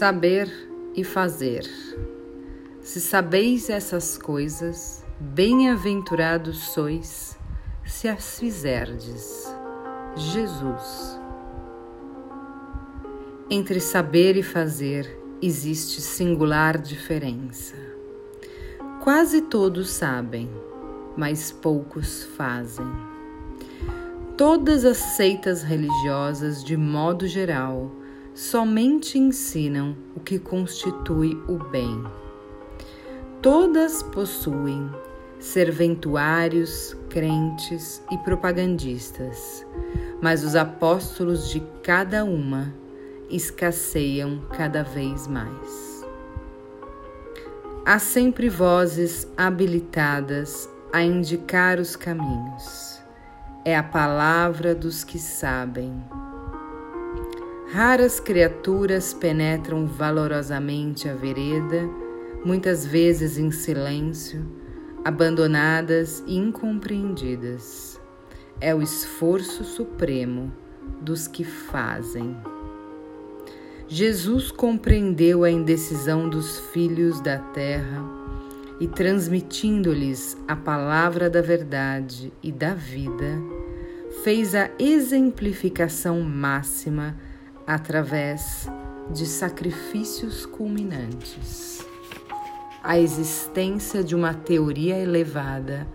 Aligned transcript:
Saber 0.00 0.50
e 0.96 1.04
fazer. 1.04 1.62
Se 2.80 2.98
sabeis 3.02 3.68
essas 3.68 4.16
coisas, 4.16 5.04
bem-aventurados 5.20 6.72
sois 6.72 7.38
se 7.84 8.08
as 8.08 8.38
fizerdes. 8.38 9.54
Jesus. 10.16 11.20
Entre 13.50 13.78
saber 13.78 14.38
e 14.38 14.42
fazer 14.42 15.20
existe 15.42 16.00
singular 16.00 16.78
diferença. 16.78 17.76
Quase 19.04 19.42
todos 19.42 19.90
sabem, 19.90 20.48
mas 21.14 21.52
poucos 21.52 22.24
fazem. 22.38 22.90
Todas 24.34 24.86
as 24.86 24.96
seitas 24.96 25.62
religiosas, 25.62 26.64
de 26.64 26.74
modo 26.74 27.26
geral, 27.26 27.99
somente 28.34 29.18
ensinam 29.18 29.96
o 30.14 30.20
que 30.20 30.38
constitui 30.38 31.34
o 31.48 31.58
bem. 31.70 32.04
Todas 33.42 34.02
possuem 34.02 34.90
serventuários, 35.38 36.96
crentes 37.08 38.02
e 38.10 38.18
propagandistas, 38.18 39.66
mas 40.20 40.44
os 40.44 40.54
apóstolos 40.54 41.48
de 41.48 41.60
cada 41.82 42.24
uma 42.24 42.72
escasseiam 43.30 44.42
cada 44.50 44.82
vez 44.82 45.26
mais. 45.26 46.04
Há 47.86 47.98
sempre 47.98 48.48
vozes 48.48 49.26
habilitadas 49.36 50.68
a 50.92 51.02
indicar 51.02 51.78
os 51.78 51.96
caminhos. 51.96 53.00
É 53.64 53.76
a 53.76 53.82
palavra 53.82 54.74
dos 54.74 55.02
que 55.02 55.18
sabem 55.18 56.02
Raras 57.72 58.18
criaturas 58.18 59.14
penetram 59.14 59.86
valorosamente 59.86 61.08
a 61.08 61.14
vereda, 61.14 61.88
muitas 62.44 62.84
vezes 62.84 63.38
em 63.38 63.52
silêncio, 63.52 64.44
abandonadas 65.04 66.20
e 66.26 66.36
incompreendidas. 66.36 68.00
É 68.60 68.74
o 68.74 68.82
esforço 68.82 69.62
supremo 69.62 70.52
dos 71.00 71.28
que 71.28 71.44
fazem. 71.44 72.36
Jesus 73.86 74.50
compreendeu 74.50 75.44
a 75.44 75.50
indecisão 75.50 76.28
dos 76.28 76.58
filhos 76.72 77.20
da 77.20 77.38
terra 77.38 78.02
e, 78.80 78.88
transmitindo-lhes 78.88 80.36
a 80.48 80.56
palavra 80.56 81.30
da 81.30 81.40
verdade 81.40 82.32
e 82.42 82.50
da 82.50 82.74
vida, 82.74 83.40
fez 84.24 84.56
a 84.56 84.68
exemplificação 84.76 86.20
máxima 86.20 87.29
através 87.72 88.68
de 89.12 89.24
sacrifícios 89.24 90.44
culminantes. 90.44 91.86
A 92.82 92.98
existência 92.98 94.02
de 94.02 94.16
uma 94.16 94.34
teoria 94.34 94.98
elevada 94.98 95.86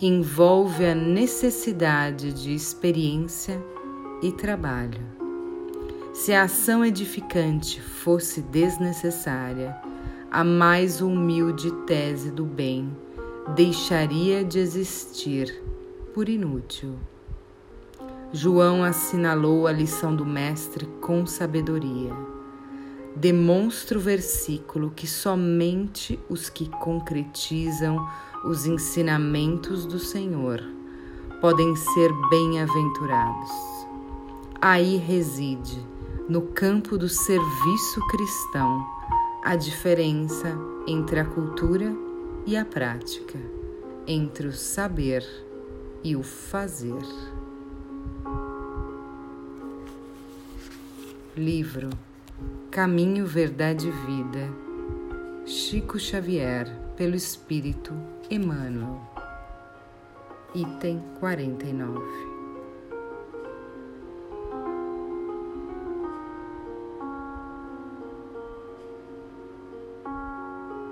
envolve 0.00 0.86
a 0.86 0.94
necessidade 0.94 2.32
de 2.32 2.54
experiência 2.54 3.62
e 4.22 4.32
trabalho. 4.32 5.02
Se 6.14 6.32
a 6.32 6.44
ação 6.44 6.82
edificante 6.82 7.78
fosse 7.78 8.40
desnecessária, 8.40 9.76
a 10.30 10.42
mais 10.42 11.02
humilde 11.02 11.70
tese 11.84 12.30
do 12.30 12.46
bem 12.46 12.96
deixaria 13.54 14.42
de 14.42 14.58
existir 14.58 15.62
por 16.14 16.26
inútil. 16.26 16.98
João 18.32 18.84
assinalou 18.84 19.66
a 19.66 19.72
lição 19.72 20.14
do 20.14 20.24
Mestre 20.24 20.86
com 21.00 21.26
sabedoria. 21.26 22.12
Demonstra 23.16 23.98
o 23.98 24.00
versículo 24.00 24.92
que 24.94 25.06
somente 25.06 26.20
os 26.28 26.50
que 26.50 26.68
concretizam 26.68 27.98
os 28.44 28.66
ensinamentos 28.66 29.86
do 29.86 29.98
Senhor 29.98 30.62
podem 31.40 31.74
ser 31.74 32.12
bem-aventurados. 32.30 33.50
Aí 34.60 34.96
reside, 34.96 35.80
no 36.28 36.42
campo 36.42 36.98
do 36.98 37.08
serviço 37.08 38.00
cristão, 38.08 38.84
a 39.44 39.56
diferença 39.56 40.56
entre 40.86 41.20
a 41.20 41.24
cultura 41.24 41.94
e 42.44 42.56
a 42.56 42.64
prática, 42.64 43.38
entre 44.06 44.48
o 44.48 44.52
saber 44.52 45.24
e 46.02 46.16
o 46.16 46.22
fazer. 46.22 47.04
Livro 51.38 51.88
Caminho, 52.70 53.24
Verdade 53.24 53.88
e 53.88 53.90
Vida, 53.90 54.52
Chico 55.46 55.98
Xavier, 55.98 56.68
pelo 56.96 57.14
Espírito 57.14 57.94
Emmanuel. 58.28 59.00
Item 60.54 61.00
49 61.20 62.37